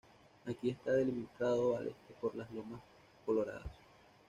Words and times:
Aquí 0.47 0.71
está 0.71 0.93
delimitado 0.93 1.77
al 1.77 1.89
este 1.89 2.13
por 2.19 2.33
las 2.35 2.49
Lomas 2.51 2.81
Coloradas. 3.23 3.69